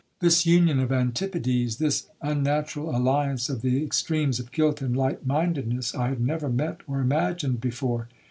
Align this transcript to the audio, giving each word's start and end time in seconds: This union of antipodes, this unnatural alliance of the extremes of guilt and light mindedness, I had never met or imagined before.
This 0.19 0.47
union 0.47 0.79
of 0.79 0.91
antipodes, 0.91 1.77
this 1.77 2.07
unnatural 2.23 2.89
alliance 2.89 3.49
of 3.49 3.61
the 3.61 3.83
extremes 3.83 4.39
of 4.39 4.51
guilt 4.51 4.81
and 4.81 4.97
light 4.97 5.27
mindedness, 5.27 5.93
I 5.93 6.07
had 6.07 6.19
never 6.19 6.49
met 6.49 6.81
or 6.87 7.01
imagined 7.01 7.61
before. 7.61 8.07